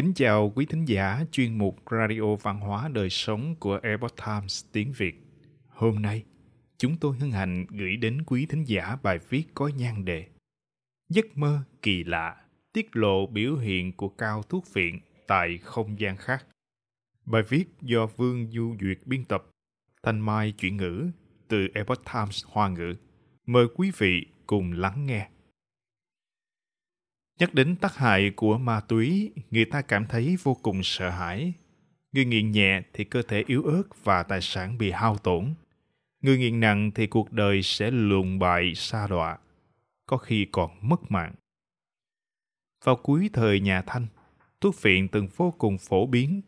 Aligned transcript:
Kính 0.00 0.14
chào 0.14 0.52
quý 0.54 0.66
thính 0.66 0.84
giả 0.84 1.24
chuyên 1.32 1.58
mục 1.58 1.76
Radio 1.90 2.34
Văn 2.42 2.60
hóa 2.60 2.88
Đời 2.88 3.10
Sống 3.10 3.54
của 3.56 3.80
Epoch 3.82 4.16
Times 4.26 4.64
tiếng 4.72 4.92
Việt. 4.92 5.14
Hôm 5.68 6.02
nay, 6.02 6.24
chúng 6.78 6.96
tôi 6.96 7.16
hân 7.16 7.30
hạnh 7.30 7.66
gửi 7.70 7.96
đến 7.96 8.22
quý 8.26 8.46
thính 8.46 8.64
giả 8.64 8.96
bài 9.02 9.18
viết 9.28 9.44
có 9.54 9.68
nhan 9.68 10.04
đề 10.04 10.26
Giấc 11.08 11.36
mơ 11.36 11.62
kỳ 11.82 12.04
lạ, 12.04 12.36
tiết 12.72 12.96
lộ 12.96 13.26
biểu 13.26 13.56
hiện 13.56 13.92
của 13.92 14.08
cao 14.08 14.42
thuốc 14.42 14.74
viện 14.74 15.00
tại 15.26 15.58
không 15.58 16.00
gian 16.00 16.16
khác. 16.16 16.46
Bài 17.26 17.42
viết 17.48 17.64
do 17.82 18.06
Vương 18.06 18.50
Du 18.50 18.76
Duyệt 18.80 18.98
biên 19.06 19.24
tập, 19.24 19.46
Thanh 20.02 20.20
Mai 20.20 20.52
chuyển 20.52 20.76
ngữ 20.76 21.10
từ 21.48 21.68
Epoch 21.74 22.04
Times 22.12 22.44
Hoa 22.46 22.68
ngữ. 22.68 22.94
Mời 23.46 23.66
quý 23.74 23.92
vị 23.98 24.26
cùng 24.46 24.72
lắng 24.72 25.06
nghe. 25.06 25.28
Nhắc 27.40 27.54
đến 27.54 27.76
tác 27.76 27.96
hại 27.96 28.32
của 28.36 28.58
ma 28.58 28.80
túy, 28.80 29.32
người 29.50 29.64
ta 29.64 29.82
cảm 29.82 30.06
thấy 30.06 30.36
vô 30.42 30.54
cùng 30.62 30.80
sợ 30.82 31.10
hãi. 31.10 31.52
Người 32.12 32.24
nghiện 32.24 32.50
nhẹ 32.50 32.82
thì 32.92 33.04
cơ 33.04 33.22
thể 33.22 33.44
yếu 33.46 33.62
ớt 33.62 33.82
và 34.04 34.22
tài 34.22 34.40
sản 34.40 34.78
bị 34.78 34.90
hao 34.90 35.16
tổn. 35.16 35.54
Người 36.22 36.38
nghiện 36.38 36.60
nặng 36.60 36.90
thì 36.94 37.06
cuộc 37.06 37.32
đời 37.32 37.62
sẽ 37.62 37.90
luồn 37.90 38.38
bại 38.38 38.74
xa 38.74 39.06
đọa, 39.06 39.38
có 40.06 40.16
khi 40.16 40.46
còn 40.52 40.70
mất 40.80 41.10
mạng. 41.10 41.34
Vào 42.84 42.96
cuối 42.96 43.30
thời 43.32 43.60
nhà 43.60 43.82
Thanh, 43.86 44.06
thuốc 44.60 44.74
phiện 44.74 45.08
từng 45.08 45.28
vô 45.36 45.54
cùng 45.58 45.78
phổ 45.78 46.06
biến. 46.06 46.40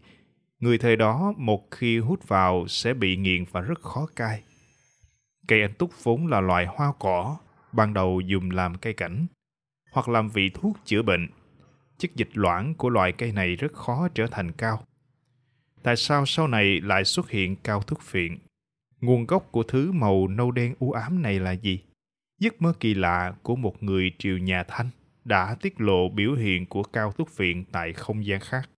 Người 0.60 0.78
thời 0.78 0.96
đó 0.96 1.34
một 1.36 1.70
khi 1.70 1.98
hút 1.98 2.28
vào 2.28 2.68
sẽ 2.68 2.94
bị 2.94 3.16
nghiện 3.16 3.44
và 3.52 3.60
rất 3.60 3.80
khó 3.80 4.06
cai. 4.16 4.42
Cây 5.48 5.60
anh 5.62 5.74
túc 5.74 5.90
vốn 6.02 6.26
là 6.26 6.40
loài 6.40 6.66
hoa 6.66 6.92
cỏ, 6.98 7.38
ban 7.72 7.94
đầu 7.94 8.20
dùng 8.20 8.50
làm 8.50 8.74
cây 8.74 8.92
cảnh 8.92 9.26
hoặc 9.92 10.08
làm 10.08 10.28
vị 10.28 10.50
thuốc 10.54 10.76
chữa 10.84 11.02
bệnh. 11.02 11.28
Chất 11.98 12.16
dịch 12.16 12.30
loãng 12.32 12.74
của 12.74 12.88
loại 12.88 13.12
cây 13.12 13.32
này 13.32 13.56
rất 13.56 13.72
khó 13.72 14.08
trở 14.14 14.26
thành 14.30 14.52
cao. 14.52 14.84
Tại 15.82 15.96
sao 15.96 16.26
sau 16.26 16.48
này 16.48 16.80
lại 16.80 17.04
xuất 17.04 17.30
hiện 17.30 17.56
cao 17.56 17.82
thuốc 17.82 18.00
phiện? 18.00 18.38
Nguồn 19.00 19.26
gốc 19.26 19.48
của 19.50 19.62
thứ 19.62 19.92
màu 19.92 20.28
nâu 20.28 20.50
đen 20.50 20.74
u 20.78 20.92
ám 20.92 21.22
này 21.22 21.40
là 21.40 21.52
gì? 21.52 21.80
Giấc 22.40 22.62
mơ 22.62 22.72
kỳ 22.80 22.94
lạ 22.94 23.34
của 23.42 23.56
một 23.56 23.82
người 23.82 24.12
triều 24.18 24.38
nhà 24.38 24.64
Thanh 24.68 24.90
đã 25.24 25.54
tiết 25.54 25.80
lộ 25.80 26.08
biểu 26.08 26.34
hiện 26.34 26.66
của 26.66 26.82
cao 26.82 27.12
thuốc 27.12 27.28
phiện 27.28 27.64
tại 27.64 27.92
không 27.92 28.26
gian 28.26 28.40
khác. 28.40 28.70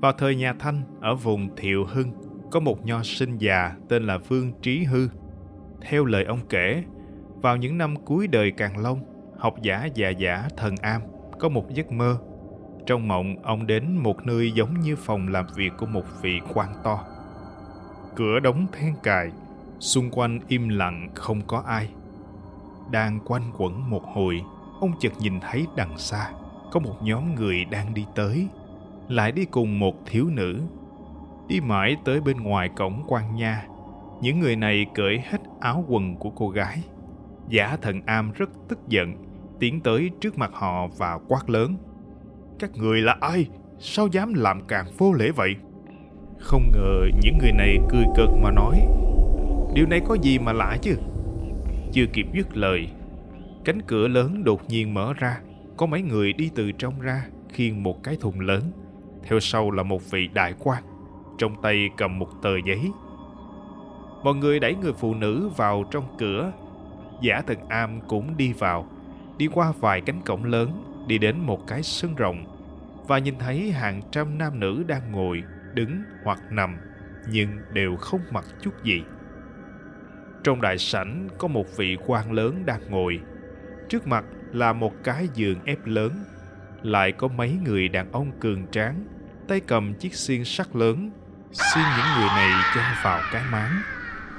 Vào 0.00 0.12
thời 0.12 0.34
nhà 0.34 0.54
Thanh, 0.58 0.82
ở 1.00 1.14
vùng 1.14 1.56
Thiệu 1.56 1.84
Hưng, 1.84 2.12
có 2.50 2.60
một 2.60 2.86
nho 2.86 3.02
sinh 3.02 3.38
già 3.38 3.76
tên 3.88 4.06
là 4.06 4.18
Vương 4.18 4.52
Trí 4.62 4.84
Hư. 4.84 5.08
Theo 5.80 6.04
lời 6.04 6.24
ông 6.24 6.40
kể, 6.48 6.84
vào 7.42 7.56
những 7.56 7.78
năm 7.78 7.96
cuối 8.04 8.26
đời 8.26 8.52
Càng 8.56 8.78
Long, 8.78 9.11
học 9.42 9.62
giả 9.62 9.84
già 9.94 10.08
giả 10.08 10.48
thần 10.56 10.74
am 10.76 11.02
có 11.38 11.48
một 11.48 11.70
giấc 11.70 11.92
mơ. 11.92 12.18
Trong 12.86 13.08
mộng, 13.08 13.36
ông 13.42 13.66
đến 13.66 13.96
một 13.96 14.26
nơi 14.26 14.52
giống 14.52 14.80
như 14.80 14.96
phòng 14.96 15.28
làm 15.28 15.46
việc 15.56 15.72
của 15.78 15.86
một 15.86 16.04
vị 16.22 16.40
quan 16.54 16.68
to. 16.84 17.04
Cửa 18.16 18.40
đóng 18.40 18.66
then 18.72 18.94
cài, 19.02 19.30
xung 19.78 20.10
quanh 20.10 20.40
im 20.48 20.68
lặng 20.68 21.08
không 21.14 21.40
có 21.46 21.62
ai. 21.66 21.88
Đang 22.90 23.20
quanh 23.24 23.42
quẩn 23.58 23.90
một 23.90 24.04
hồi, 24.04 24.40
ông 24.80 24.92
chợt 25.00 25.12
nhìn 25.20 25.40
thấy 25.40 25.66
đằng 25.76 25.98
xa 25.98 26.30
có 26.72 26.80
một 26.80 26.94
nhóm 27.02 27.34
người 27.34 27.64
đang 27.64 27.94
đi 27.94 28.06
tới, 28.14 28.48
lại 29.08 29.32
đi 29.32 29.44
cùng 29.44 29.78
một 29.78 29.94
thiếu 30.06 30.26
nữ. 30.32 30.60
Đi 31.48 31.60
mãi 31.60 31.96
tới 32.04 32.20
bên 32.20 32.36
ngoài 32.36 32.68
cổng 32.76 33.04
quan 33.08 33.34
nha, 33.34 33.66
những 34.20 34.40
người 34.40 34.56
này 34.56 34.86
cởi 34.94 35.20
hết 35.24 35.38
áo 35.60 35.84
quần 35.88 36.16
của 36.16 36.30
cô 36.30 36.48
gái. 36.48 36.82
Giả 37.48 37.76
thần 37.82 38.00
am 38.06 38.32
rất 38.32 38.50
tức 38.68 38.78
giận, 38.88 39.31
tiến 39.62 39.80
tới 39.80 40.10
trước 40.20 40.38
mặt 40.38 40.50
họ 40.54 40.86
và 40.98 41.18
quát 41.28 41.50
lớn. 41.50 41.76
Các 42.58 42.70
người 42.76 43.00
là 43.00 43.16
ai? 43.20 43.46
Sao 43.78 44.06
dám 44.06 44.34
làm 44.34 44.60
càng 44.68 44.86
vô 44.98 45.12
lễ 45.12 45.30
vậy? 45.30 45.54
Không 46.38 46.72
ngờ 46.72 47.08
những 47.22 47.38
người 47.38 47.52
này 47.52 47.78
cười 47.90 48.04
cợt 48.16 48.28
mà 48.42 48.50
nói. 48.50 48.86
Điều 49.74 49.86
này 49.86 50.00
có 50.06 50.14
gì 50.22 50.38
mà 50.38 50.52
lạ 50.52 50.76
chứ? 50.82 50.96
Chưa 51.92 52.04
kịp 52.12 52.26
dứt 52.32 52.56
lời, 52.56 52.88
cánh 53.64 53.82
cửa 53.82 54.08
lớn 54.08 54.44
đột 54.44 54.68
nhiên 54.68 54.94
mở 54.94 55.12
ra. 55.12 55.40
Có 55.76 55.86
mấy 55.86 56.02
người 56.02 56.32
đi 56.32 56.50
từ 56.54 56.72
trong 56.72 57.00
ra 57.00 57.26
khiêng 57.48 57.82
một 57.82 58.02
cái 58.02 58.16
thùng 58.20 58.40
lớn. 58.40 58.62
Theo 59.22 59.40
sau 59.40 59.70
là 59.70 59.82
một 59.82 60.10
vị 60.10 60.28
đại 60.34 60.54
quan, 60.58 60.82
trong 61.38 61.62
tay 61.62 61.88
cầm 61.96 62.18
một 62.18 62.28
tờ 62.42 62.56
giấy. 62.66 62.90
Mọi 64.24 64.34
người 64.34 64.60
đẩy 64.60 64.74
người 64.74 64.92
phụ 64.92 65.14
nữ 65.14 65.50
vào 65.56 65.84
trong 65.90 66.04
cửa. 66.18 66.52
Giả 67.20 67.42
thần 67.46 67.58
am 67.68 68.00
cũng 68.08 68.36
đi 68.36 68.52
vào 68.52 68.86
đi 69.42 69.48
qua 69.52 69.72
vài 69.80 70.00
cánh 70.00 70.20
cổng 70.22 70.44
lớn, 70.44 70.84
đi 71.06 71.18
đến 71.18 71.38
một 71.38 71.66
cái 71.66 71.82
sân 71.82 72.14
rộng 72.14 72.44
và 73.06 73.18
nhìn 73.18 73.38
thấy 73.38 73.72
hàng 73.72 74.02
trăm 74.12 74.38
nam 74.38 74.60
nữ 74.60 74.84
đang 74.86 75.12
ngồi, 75.12 75.42
đứng 75.74 76.02
hoặc 76.24 76.38
nằm 76.50 76.76
nhưng 77.28 77.58
đều 77.72 77.96
không 77.96 78.20
mặc 78.30 78.44
chút 78.60 78.84
gì. 78.84 79.02
Trong 80.44 80.60
đại 80.60 80.78
sảnh 80.78 81.28
có 81.38 81.48
một 81.48 81.76
vị 81.76 81.96
quan 82.06 82.32
lớn 82.32 82.62
đang 82.66 82.90
ngồi. 82.90 83.20
Trước 83.88 84.06
mặt 84.06 84.24
là 84.52 84.72
một 84.72 84.92
cái 85.04 85.28
giường 85.34 85.58
ép 85.64 85.86
lớn. 85.86 86.24
Lại 86.82 87.12
có 87.12 87.28
mấy 87.28 87.58
người 87.64 87.88
đàn 87.88 88.12
ông 88.12 88.32
cường 88.40 88.66
tráng, 88.70 89.04
tay 89.48 89.60
cầm 89.60 89.94
chiếc 89.94 90.14
xiên 90.14 90.44
sắt 90.44 90.76
lớn, 90.76 91.10
xiên 91.52 91.84
những 91.96 92.06
người 92.18 92.28
này 92.28 92.50
cho 92.74 92.80
vào 93.04 93.20
cái 93.32 93.42
máng, 93.52 93.72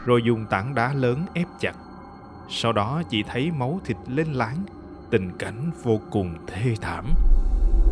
rồi 0.05 0.21
dùng 0.23 0.45
tảng 0.49 0.75
đá 0.75 0.93
lớn 0.93 1.25
ép 1.33 1.47
chặt. 1.59 1.75
Sau 2.49 2.73
đó 2.73 3.03
chỉ 3.09 3.23
thấy 3.23 3.51
máu 3.51 3.81
thịt 3.85 3.97
lên 4.07 4.27
láng 4.33 4.65
tình 5.13 5.31
cảnh 5.39 5.71
vô 5.83 5.99
cùng 6.11 6.33
thê 6.47 6.73
thảm. 6.81 7.05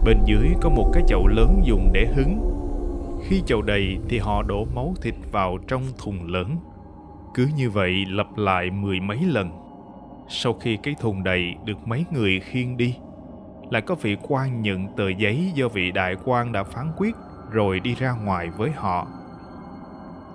Bên 0.06 0.18
dưới 0.26 0.48
có 0.62 0.70
một 0.70 0.92
cái 0.94 1.04
chậu 1.08 1.28
lớn 1.28 1.62
dùng 1.64 1.90
để 1.94 2.08
hứng. 2.16 2.42
Khi 3.24 3.44
chậu 3.46 3.62
đầy 3.62 3.98
thì 4.10 4.20
họ 4.20 4.44
đổ 4.44 4.66
máu 4.76 4.94
thịt 5.02 5.16
vào 5.32 5.58
trong 5.68 5.84
thùng 5.98 6.28
lớn. 6.28 6.58
Cứ 7.34 7.48
như 7.56 7.70
vậy 7.70 8.06
lặp 8.10 8.38
lại 8.38 8.70
mười 8.70 9.00
mấy 9.00 9.18
lần. 9.26 9.52
Sau 10.30 10.54
khi 10.54 10.78
cái 10.84 10.96
thùng 11.00 11.24
đầy 11.24 11.56
được 11.66 11.88
mấy 11.88 12.06
người 12.12 12.40
khiêng 12.40 12.78
đi, 12.78 12.96
lại 13.70 13.82
có 13.82 13.96
vị 13.96 14.18
quan 14.22 14.62
nhận 14.62 14.88
tờ 14.96 15.10
giấy 15.10 15.52
do 15.56 15.68
vị 15.68 15.92
đại 15.92 16.16
quan 16.26 16.52
đã 16.52 16.64
phán 16.64 16.92
quyết 16.98 17.16
rồi 17.52 17.80
đi 17.80 17.96
ra 17.96 18.12
ngoài 18.12 18.50
với 18.50 18.72
họ. 18.72 19.08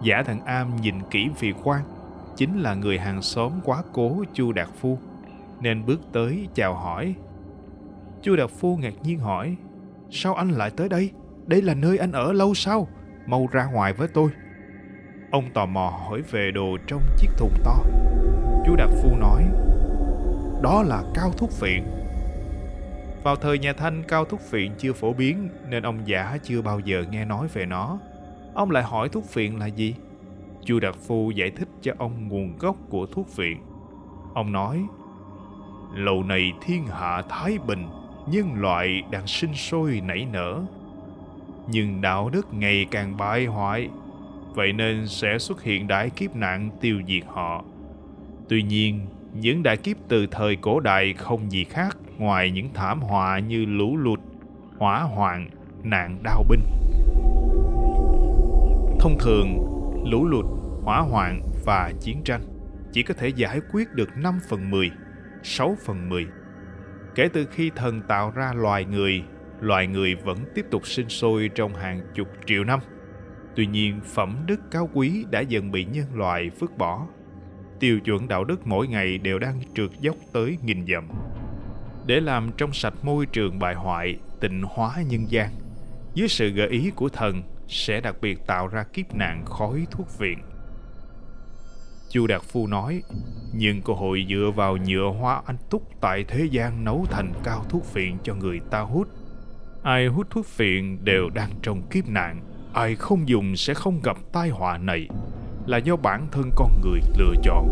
Giả 0.03 0.23
thằng 0.23 0.41
am 0.45 0.77
nhìn 0.77 0.95
kỹ 1.11 1.29
vị 1.41 1.53
quan, 1.65 1.81
chính 2.37 2.59
là 2.59 2.75
người 2.75 2.99
hàng 2.99 3.23
xóm 3.23 3.53
quá 3.65 3.83
cố 3.93 4.25
chu 4.35 4.53
đạt 4.53 4.69
phu 4.81 4.99
nên 5.61 5.87
bước 5.87 6.01
tới 6.13 6.49
chào 6.55 6.75
hỏi. 6.75 7.15
Chu 8.23 8.37
Đạt 8.37 8.51
Phu 8.51 8.77
ngạc 8.77 8.95
nhiên 9.03 9.19
hỏi, 9.19 9.57
sao 10.11 10.35
anh 10.35 10.51
lại 10.51 10.71
tới 10.71 10.89
đây? 10.89 11.11
Đây 11.47 11.63
là 11.63 11.75
nơi 11.75 11.99
anh 11.99 12.13
ở 12.13 12.33
lâu 12.33 12.55
sao? 12.55 12.89
Mau 13.27 13.49
ra 13.53 13.65
ngoài 13.65 13.93
với 13.93 14.09
tôi. 14.09 14.31
Ông 15.31 15.45
tò 15.55 15.67
mò 15.67 15.89
hỏi 15.89 16.23
về 16.31 16.51
đồ 16.55 16.77
trong 16.87 17.03
chiếc 17.19 17.29
thùng 17.37 17.55
to. 17.65 17.77
Chu 18.67 18.77
Đạt 18.77 18.91
Phu 19.03 19.17
nói, 19.17 19.43
đó 20.63 20.83
là 20.83 21.03
cao 21.15 21.31
thuốc 21.37 21.51
phiện. 21.51 21.83
Vào 23.23 23.37
thời 23.37 23.59
nhà 23.59 23.73
Thanh, 23.73 24.03
cao 24.09 24.25
thuốc 24.25 24.41
phiện 24.41 24.73
chưa 24.79 24.93
phổ 24.93 25.13
biến 25.13 25.49
nên 25.69 25.83
ông 25.83 25.99
giả 26.05 26.39
chưa 26.43 26.63
bao 26.63 26.81
giờ 26.81 27.05
nghe 27.11 27.25
nói 27.25 27.49
về 27.53 27.67
nó. 27.67 27.99
Ông 28.55 28.71
lại 28.71 28.83
hỏi 28.83 29.09
thuốc 29.09 29.25
phiện 29.25 29.57
là 29.57 29.67
gì? 29.67 29.95
Chu 30.65 30.81
Đạt 30.81 30.95
Phu 30.95 31.31
giải 31.31 31.51
thích 31.51 31.69
cho 31.83 31.93
ông 31.99 32.29
nguồn 32.29 32.59
gốc 32.59 32.77
của 32.89 33.07
thuốc 33.07 33.29
phiện. 33.29 33.57
Ông 34.35 34.53
nói, 34.53 34.87
lâu 35.97 36.23
nay 36.23 36.53
thiên 36.63 36.87
hạ 36.87 37.23
thái 37.29 37.59
bình 37.67 37.89
nhân 38.27 38.55
loại 38.55 39.03
đang 39.11 39.27
sinh 39.27 39.55
sôi 39.55 40.01
nảy 40.07 40.27
nở. 40.33 40.63
Nhưng 41.69 42.01
đạo 42.01 42.31
đức 42.33 42.47
ngày 42.55 42.87
càng 42.91 43.17
bại 43.17 43.47
hoại, 43.47 43.89
vậy 44.55 44.73
nên 44.73 45.09
sẽ 45.09 45.39
xuất 45.39 45.63
hiện 45.63 45.87
đại 45.87 46.11
kiếp 46.11 46.37
nạn 46.37 46.71
tiêu 46.81 47.01
diệt 47.09 47.23
họ. 47.27 47.65
Tuy 48.49 48.63
nhiên, 48.63 49.07
những 49.35 49.63
đại 49.63 49.77
kiếp 49.77 49.97
từ 50.09 50.27
thời 50.27 50.57
cổ 50.57 50.81
đại 50.81 51.13
không 51.13 51.51
gì 51.53 51.65
khác 51.65 51.97
ngoài 52.19 52.51
những 52.51 52.69
thảm 52.75 53.01
họa 53.01 53.39
như 53.39 53.65
lũ 53.65 53.97
lụt, 53.97 54.21
hỏa 54.79 55.01
hoạn, 55.01 55.49
nạn 55.83 56.19
đau 56.23 56.45
binh. 56.49 56.61
Thông 59.01 59.17
thường, 59.21 59.59
lũ 60.11 60.27
lụt, 60.27 60.45
hỏa 60.83 61.01
hoạn 61.01 61.41
và 61.65 61.93
chiến 62.01 62.23
tranh 62.25 62.41
chỉ 62.93 63.03
có 63.03 63.15
thể 63.15 63.29
giải 63.29 63.61
quyết 63.73 63.93
được 63.93 64.09
5 64.17 64.41
phần 64.49 64.71
10 64.71 64.91
6 65.49 65.77
phần 65.85 66.09
10. 66.09 66.27
Kể 67.15 67.29
từ 67.33 67.47
khi 67.51 67.71
thần 67.77 68.03
tạo 68.03 68.31
ra 68.31 68.53
loài 68.55 68.85
người, 68.85 69.23
loài 69.61 69.87
người 69.87 70.15
vẫn 70.15 70.39
tiếp 70.55 70.67
tục 70.71 70.87
sinh 70.87 71.09
sôi 71.09 71.51
trong 71.55 71.75
hàng 71.75 72.01
chục 72.15 72.29
triệu 72.47 72.65
năm. 72.65 72.81
Tuy 73.57 73.67
nhiên, 73.67 74.01
phẩm 74.05 74.39
đức 74.47 74.61
cao 74.71 74.91
quý 74.95 75.25
đã 75.31 75.41
dần 75.41 75.71
bị 75.71 75.85
nhân 75.85 76.07
loại 76.15 76.51
vứt 76.59 76.79
bỏ. 76.79 77.07
Tiêu 77.81 78.01
chuẩn 78.01 78.29
đạo 78.29 78.45
đức 78.45 78.67
mỗi 78.67 78.89
ngày 78.89 79.19
đều 79.19 79.39
đang 79.39 79.61
trượt 79.75 79.91
dốc 80.01 80.17
tới 80.33 80.59
nghìn 80.63 80.87
dặm. 80.87 81.09
Để 82.07 82.21
làm 82.21 82.51
trong 82.57 82.73
sạch 82.73 82.95
môi 83.03 83.27
trường 83.27 83.59
bại 83.59 83.75
hoại, 83.75 84.17
tịnh 84.41 84.63
hóa 84.63 84.97
nhân 85.09 85.31
gian, 85.31 85.51
dưới 86.15 86.29
sự 86.29 86.49
gợi 86.49 86.69
ý 86.69 86.91
của 86.91 87.09
thần 87.09 87.43
sẽ 87.69 88.01
đặc 88.01 88.17
biệt 88.21 88.39
tạo 88.47 88.69
ra 88.69 88.85
kiếp 88.93 89.15
nạn 89.15 89.45
khói 89.45 89.87
thuốc 89.91 90.19
viện 90.19 90.39
Chu 92.09 92.27
Đạt 92.27 92.43
Phu 92.43 92.67
nói, 92.67 93.03
nhưng 93.53 93.83
cơ 93.83 93.93
hội 93.93 94.27
dựa 94.29 94.51
vào 94.57 94.77
nhựa 94.77 95.13
hoa 95.21 95.43
anh 95.47 95.57
túc 95.71 96.01
tại 96.01 96.25
thế 96.29 96.49
gian 96.51 96.85
nấu 96.85 97.07
thành 97.11 97.33
cao 97.45 97.65
thuốc 97.69 97.85
phiện 97.85 98.17
cho 98.23 98.35
người 98.35 98.61
ta 98.71 98.81
hút. 98.81 99.09
Ai 99.83 100.07
hút 100.07 100.27
thuốc 100.31 100.47
phiện 100.47 101.05
đều 101.05 101.31
đang 101.31 101.51
trong 101.63 101.83
kiếp 101.91 102.09
nạn. 102.09 102.41
Ai 102.73 102.95
không 102.95 103.29
dùng 103.29 103.57
sẽ 103.57 103.75
không 103.75 104.01
gặp 104.03 104.17
tai 104.33 104.49
họa 104.49 104.79
này. 104.79 105.09
Là 105.67 105.79
do 105.79 105.97
bản 105.97 106.27
thân 106.33 106.51
con 106.57 106.81
người 106.83 107.01
lựa 107.19 107.35
chọn. 107.43 107.69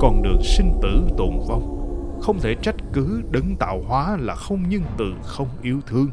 Con 0.00 0.22
đường 0.22 0.42
sinh 0.42 0.78
tử 0.82 1.04
tồn 1.18 1.30
vong. 1.48 1.78
Không 2.22 2.38
thể 2.40 2.54
trách 2.62 2.76
cứ 2.92 3.22
đấng 3.30 3.56
tạo 3.56 3.82
hóa 3.88 4.16
là 4.20 4.34
không 4.34 4.68
nhân 4.68 4.82
từ, 4.98 5.14
không 5.22 5.48
yêu 5.62 5.80
thương. 5.86 6.10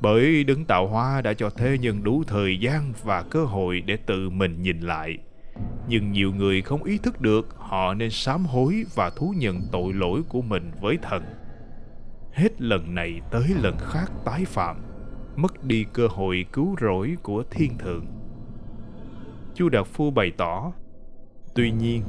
Bởi 0.00 0.44
đấng 0.44 0.64
tạo 0.64 0.88
hóa 0.88 1.20
đã 1.20 1.32
cho 1.32 1.50
thế 1.50 1.78
nhân 1.78 2.04
đủ 2.04 2.22
thời 2.26 2.58
gian 2.60 2.92
và 3.02 3.22
cơ 3.22 3.44
hội 3.44 3.82
để 3.86 3.96
tự 3.96 4.30
mình 4.30 4.62
nhìn 4.62 4.80
lại. 4.80 5.18
Nhưng 5.88 6.12
nhiều 6.12 6.32
người 6.32 6.62
không 6.62 6.82
ý 6.82 6.98
thức 6.98 7.20
được 7.20 7.54
họ 7.56 7.94
nên 7.94 8.10
sám 8.10 8.44
hối 8.44 8.84
và 8.94 9.10
thú 9.10 9.34
nhận 9.36 9.60
tội 9.72 9.92
lỗi 9.92 10.20
của 10.28 10.42
mình 10.42 10.70
với 10.80 10.98
thần. 11.02 11.22
Hết 12.32 12.60
lần 12.62 12.94
này 12.94 13.20
tới 13.30 13.48
lần 13.62 13.76
khác 13.78 14.12
tái 14.24 14.44
phạm, 14.44 14.76
mất 15.36 15.64
đi 15.64 15.84
cơ 15.92 16.06
hội 16.06 16.46
cứu 16.52 16.76
rỗi 16.80 17.16
của 17.22 17.42
thiên 17.50 17.78
thượng. 17.78 18.06
Chu 19.54 19.68
đạt 19.68 19.86
phu 19.86 20.10
bày 20.10 20.32
tỏ, 20.36 20.72
tuy 21.54 21.70
nhiên, 21.70 22.02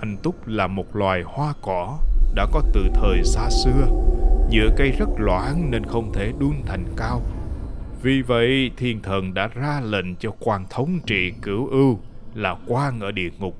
anh 0.00 0.16
túc 0.22 0.46
là 0.46 0.66
một 0.66 0.96
loài 0.96 1.22
hoa 1.26 1.54
cỏ 1.62 1.98
đã 2.34 2.46
có 2.52 2.62
từ 2.72 2.86
thời 2.94 3.24
xa 3.24 3.50
xưa 3.50 3.86
giữa 4.50 4.68
cây 4.76 4.90
rất 4.90 5.08
loãng 5.18 5.70
nên 5.70 5.86
không 5.86 6.12
thể 6.12 6.32
đun 6.38 6.54
thành 6.66 6.84
cao. 6.96 7.22
Vì 8.02 8.22
vậy, 8.22 8.70
thiên 8.76 9.02
thần 9.02 9.34
đã 9.34 9.46
ra 9.46 9.80
lệnh 9.84 10.16
cho 10.16 10.30
quan 10.40 10.64
thống 10.70 10.98
trị 11.06 11.32
cửu 11.42 11.66
ưu 11.66 11.98
là 12.34 12.56
quan 12.66 13.00
ở 13.00 13.12
địa 13.12 13.30
ngục 13.38 13.56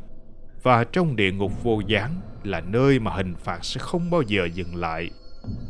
và 0.63 0.85
trong 0.85 1.17
địa 1.17 1.33
ngục 1.33 1.63
vô 1.63 1.81
gián 1.87 2.11
là 2.45 2.61
nơi 2.61 2.99
mà 2.99 3.11
hình 3.11 3.35
phạt 3.35 3.65
sẽ 3.65 3.79
không 3.79 4.11
bao 4.11 4.23
giờ 4.23 4.49
dừng 4.55 4.77
lại 4.77 5.11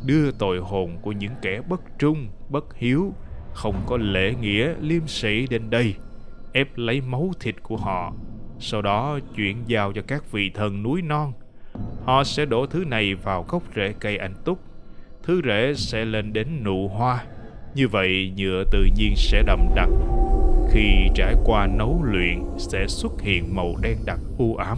đưa 0.05 0.31
tội 0.31 0.59
hồn 0.59 0.97
của 1.01 1.11
những 1.11 1.33
kẻ 1.41 1.61
bất 1.69 1.81
trung, 1.99 2.27
bất 2.49 2.75
hiếu, 2.75 3.13
không 3.53 3.75
có 3.85 3.97
lễ 3.97 4.33
nghĩa 4.41 4.73
liêm 4.81 5.07
sĩ 5.07 5.47
đến 5.47 5.69
đây, 5.69 5.95
ép 6.53 6.77
lấy 6.77 7.01
máu 7.01 7.31
thịt 7.39 7.55
của 7.63 7.77
họ, 7.77 8.13
sau 8.59 8.81
đó 8.81 9.19
chuyển 9.35 9.57
giao 9.67 9.93
cho 9.93 10.01
các 10.07 10.31
vị 10.31 10.51
thần 10.53 10.83
núi 10.83 11.01
non. 11.01 11.33
Họ 12.05 12.23
sẽ 12.23 12.45
đổ 12.45 12.65
thứ 12.65 12.85
này 12.85 13.15
vào 13.15 13.45
gốc 13.49 13.63
rễ 13.75 13.93
cây 13.99 14.17
anh 14.17 14.33
túc, 14.45 14.59
thứ 15.23 15.41
rễ 15.45 15.73
sẽ 15.75 16.05
lên 16.05 16.33
đến 16.33 16.63
nụ 16.63 16.87
hoa. 16.87 17.23
Như 17.75 17.87
vậy 17.87 18.33
nhựa 18.35 18.63
tự 18.71 18.87
nhiên 18.97 19.13
sẽ 19.15 19.43
đậm 19.43 19.59
đặc. 19.75 19.89
Khi 20.73 21.09
trải 21.15 21.35
qua 21.45 21.67
nấu 21.67 22.03
luyện 22.03 22.39
sẽ 22.57 22.87
xuất 22.87 23.21
hiện 23.21 23.55
màu 23.55 23.75
đen 23.81 23.97
đặc 24.05 24.19
u 24.37 24.55
ám. 24.55 24.77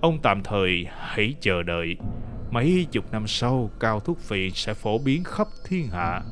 Ông 0.00 0.18
tạm 0.22 0.42
thời 0.42 0.86
hãy 0.88 1.34
chờ 1.40 1.62
đợi 1.62 1.96
Mấy 2.50 2.86
chục 2.92 3.04
năm 3.12 3.26
sau, 3.26 3.70
cao 3.80 4.00
thuốc 4.00 4.18
phiện 4.18 4.50
sẽ 4.54 4.74
phổ 4.74 4.98
biến 4.98 5.24
khắp 5.24 5.46
thiên 5.68 5.88
hạ. 5.88 6.22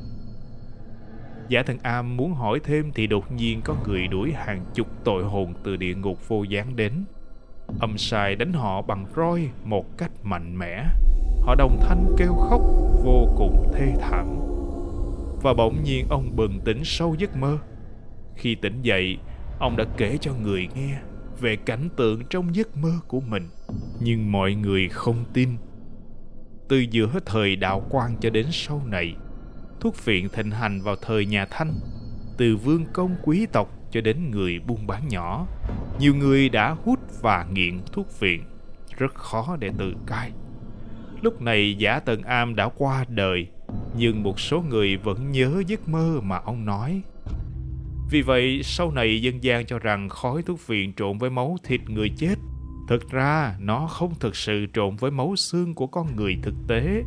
Giả 1.47 1.63
thần 1.63 1.77
Am 1.83 2.17
muốn 2.17 2.33
hỏi 2.33 2.59
thêm 2.63 2.91
thì 2.95 3.07
đột 3.07 3.31
nhiên 3.31 3.61
có 3.63 3.75
người 3.87 4.07
đuổi 4.07 4.31
hàng 4.31 4.65
chục 4.73 4.87
tội 5.03 5.23
hồn 5.23 5.53
từ 5.63 5.75
địa 5.75 5.95
ngục 5.95 6.27
vô 6.27 6.43
gián 6.43 6.75
đến. 6.75 6.91
Âm 7.79 7.97
sai 7.97 8.35
đánh 8.35 8.53
họ 8.53 8.81
bằng 8.81 9.05
roi 9.15 9.49
một 9.63 9.97
cách 9.97 10.11
mạnh 10.23 10.57
mẽ. 10.57 10.83
Họ 11.41 11.55
đồng 11.55 11.79
thanh 11.81 12.15
kêu 12.17 12.33
khóc 12.33 12.61
vô 13.03 13.27
cùng 13.37 13.71
thê 13.73 13.93
thảm. 14.01 14.27
Và 15.41 15.53
bỗng 15.53 15.83
nhiên 15.83 16.05
ông 16.09 16.35
bừng 16.35 16.59
tỉnh 16.65 16.81
sâu 16.83 17.15
giấc 17.19 17.35
mơ. 17.35 17.57
Khi 18.35 18.55
tỉnh 18.55 18.81
dậy, 18.81 19.17
ông 19.59 19.77
đã 19.77 19.85
kể 19.97 20.17
cho 20.21 20.33
người 20.33 20.67
nghe 20.75 20.99
về 21.39 21.55
cảnh 21.55 21.89
tượng 21.95 22.25
trong 22.29 22.55
giấc 22.55 22.77
mơ 22.77 22.91
của 23.07 23.19
mình. 23.19 23.49
Nhưng 24.01 24.31
mọi 24.31 24.55
người 24.55 24.89
không 24.89 25.25
tin. 25.33 25.49
Từ 26.69 26.79
giữa 26.79 27.19
thời 27.25 27.55
đạo 27.55 27.87
quan 27.89 28.15
cho 28.21 28.29
đến 28.29 28.45
sau 28.51 28.81
này 28.85 29.15
thuốc 29.79 29.95
phiện 29.95 30.29
thịnh 30.29 30.51
hành 30.51 30.81
vào 30.81 30.95
thời 30.95 31.25
nhà 31.25 31.45
thanh 31.45 31.73
từ 32.37 32.57
vương 32.57 32.85
công 32.93 33.15
quý 33.23 33.45
tộc 33.45 33.69
cho 33.91 34.01
đến 34.01 34.31
người 34.31 34.59
buôn 34.59 34.87
bán 34.87 35.07
nhỏ 35.07 35.47
nhiều 35.99 36.15
người 36.15 36.49
đã 36.49 36.75
hút 36.85 36.99
và 37.21 37.45
nghiện 37.53 37.79
thuốc 37.91 38.11
phiện 38.11 38.41
rất 38.97 39.13
khó 39.15 39.57
để 39.59 39.71
tự 39.77 39.93
cai. 40.07 40.31
Lúc 41.21 41.41
này 41.41 41.75
giả 41.77 41.99
tần 41.99 42.21
am 42.21 42.55
đã 42.55 42.69
qua 42.77 43.05
đời 43.09 43.47
nhưng 43.97 44.23
một 44.23 44.39
số 44.39 44.61
người 44.61 44.97
vẫn 44.97 45.31
nhớ 45.31 45.63
giấc 45.67 45.87
mơ 45.87 46.19
mà 46.23 46.37
ông 46.37 46.65
nói 46.65 47.01
vì 48.09 48.21
vậy, 48.21 48.61
sau 48.63 48.91
này 48.91 49.21
dân 49.21 49.43
gian 49.43 49.65
cho 49.65 49.79
rằng 49.79 50.09
khói 50.09 50.43
thuốc 50.43 50.59
phiện 50.59 50.93
trộn 50.93 51.17
với 51.17 51.29
máu 51.29 51.57
thịt 51.63 51.81
người 51.89 52.09
chết. 52.17 52.35
Thực 52.87 53.09
ra, 53.09 53.55
nó 53.59 53.87
không 53.87 54.13
thực 54.19 54.35
sự 54.35 54.65
trộn 54.73 54.95
với 54.95 55.11
máu 55.11 55.35
xương 55.35 55.73
của 55.73 55.87
con 55.87 56.15
người 56.15 56.37
thực 56.43 56.55
tế, 56.67 57.03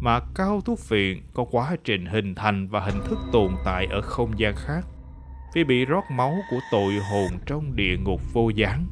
mà 0.00 0.20
cao 0.34 0.60
thuốc 0.60 0.78
phiện 0.78 1.18
có 1.34 1.44
quá 1.50 1.76
trình 1.84 2.06
hình 2.06 2.34
thành 2.34 2.68
và 2.68 2.80
hình 2.80 3.00
thức 3.04 3.18
tồn 3.32 3.50
tại 3.64 3.86
ở 3.86 4.00
không 4.00 4.38
gian 4.38 4.54
khác, 4.56 4.86
vì 5.54 5.64
bị 5.64 5.84
rót 5.84 6.04
máu 6.10 6.34
của 6.50 6.58
tội 6.72 6.94
hồn 6.94 7.30
trong 7.46 7.76
địa 7.76 7.96
ngục 7.98 8.20
vô 8.32 8.48
gián. 8.48 8.86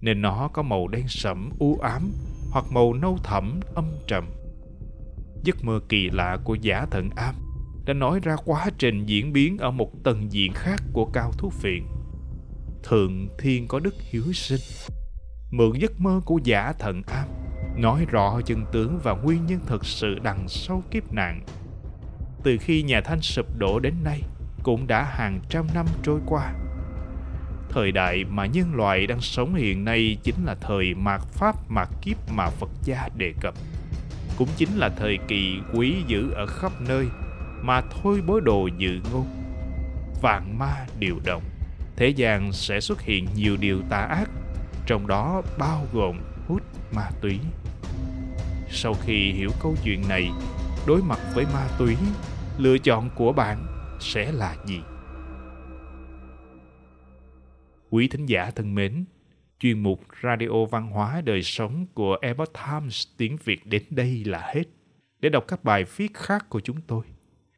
Nên 0.00 0.22
nó 0.22 0.48
có 0.52 0.62
màu 0.62 0.88
đen 0.88 1.08
sẫm, 1.08 1.50
u 1.58 1.78
ám, 1.82 2.12
hoặc 2.50 2.64
màu 2.72 2.94
nâu 2.94 3.18
thẫm, 3.24 3.60
âm 3.74 3.84
trầm. 4.08 4.24
Giấc 5.44 5.64
mơ 5.64 5.80
kỳ 5.88 6.10
lạ 6.10 6.38
của 6.44 6.54
giả 6.54 6.86
thận 6.90 7.10
ám 7.16 7.34
đã 7.84 7.94
nói 7.94 8.20
ra 8.22 8.36
quá 8.44 8.66
trình 8.78 9.06
diễn 9.06 9.32
biến 9.32 9.58
ở 9.58 9.70
một 9.70 9.90
tầng 10.04 10.32
diện 10.32 10.52
khác 10.52 10.82
của 10.92 11.04
cao 11.04 11.32
thuốc 11.38 11.52
phiện 11.52 11.82
thượng 12.82 13.28
thiên 13.38 13.68
có 13.68 13.80
đức 13.80 13.94
hiếu 14.10 14.32
sinh, 14.32 14.60
mượn 15.50 15.72
giấc 15.78 16.00
mơ 16.00 16.20
của 16.24 16.40
giả 16.44 16.72
thần 16.78 17.02
am, 17.06 17.28
nói 17.76 18.06
rõ 18.10 18.40
chân 18.40 18.64
tướng 18.72 18.98
và 19.02 19.12
nguyên 19.12 19.46
nhân 19.46 19.60
thực 19.66 19.84
sự 19.84 20.18
đằng 20.22 20.48
sau 20.48 20.82
kiếp 20.90 21.12
nạn. 21.12 21.40
Từ 22.42 22.56
khi 22.60 22.82
nhà 22.82 23.00
thanh 23.00 23.20
sụp 23.20 23.46
đổ 23.58 23.78
đến 23.78 23.94
nay, 24.04 24.22
cũng 24.62 24.86
đã 24.86 25.02
hàng 25.02 25.40
trăm 25.48 25.66
năm 25.74 25.86
trôi 26.02 26.20
qua. 26.26 26.52
Thời 27.70 27.92
đại 27.92 28.24
mà 28.24 28.46
nhân 28.46 28.74
loại 28.74 29.06
đang 29.06 29.20
sống 29.20 29.54
hiện 29.54 29.84
nay 29.84 30.16
chính 30.22 30.44
là 30.44 30.54
thời 30.54 30.94
mạt 30.94 31.20
pháp, 31.20 31.70
mạt 31.70 31.88
kiếp 32.02 32.16
mà 32.32 32.50
phật 32.50 32.70
gia 32.84 33.08
đề 33.16 33.32
cập. 33.40 33.54
Cũng 34.38 34.48
chính 34.56 34.76
là 34.76 34.88
thời 34.88 35.18
kỳ 35.28 35.58
quý 35.74 35.94
dữ 36.06 36.30
ở 36.30 36.46
khắp 36.46 36.72
nơi 36.88 37.06
mà 37.62 37.80
thôi 37.80 38.22
bối 38.26 38.40
đồ 38.40 38.68
dự 38.78 39.00
ngôn 39.12 39.26
vạn 40.22 40.58
ma 40.58 40.86
điều 40.98 41.20
động 41.24 41.42
thế 41.96 42.08
gian 42.08 42.52
sẽ 42.52 42.80
xuất 42.80 43.00
hiện 43.00 43.26
nhiều 43.34 43.56
điều 43.56 43.82
tà 43.90 43.98
ác 43.98 44.30
trong 44.86 45.06
đó 45.06 45.42
bao 45.58 45.86
gồm 45.92 46.18
hút 46.48 46.62
ma 46.94 47.10
túy. 47.20 47.38
Sau 48.68 48.94
khi 48.94 49.32
hiểu 49.32 49.50
câu 49.62 49.74
chuyện 49.84 50.02
này, 50.08 50.30
đối 50.86 51.02
mặt 51.02 51.18
với 51.34 51.44
ma 51.44 51.68
túy, 51.78 51.96
lựa 52.58 52.78
chọn 52.78 53.10
của 53.14 53.32
bạn 53.32 53.66
sẽ 54.00 54.32
là 54.32 54.56
gì? 54.66 54.80
Quý 57.90 58.08
thính 58.08 58.26
giả 58.26 58.50
thân 58.50 58.74
mến, 58.74 59.04
chuyên 59.58 59.82
mục 59.82 60.00
Radio 60.22 60.64
Văn 60.70 60.90
hóa 60.90 61.20
Đời 61.20 61.42
Sống 61.42 61.86
của 61.94 62.16
Epoch 62.22 62.52
Times 62.52 63.06
tiếng 63.16 63.36
Việt 63.44 63.66
đến 63.66 63.82
đây 63.90 64.24
là 64.24 64.50
hết. 64.54 64.64
Để 65.20 65.28
đọc 65.28 65.44
các 65.48 65.64
bài 65.64 65.84
viết 65.96 66.14
khác 66.14 66.46
của 66.48 66.60
chúng 66.60 66.80
tôi, 66.86 67.04